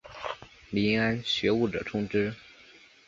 [0.71, 2.33] 遴谙学务者充之。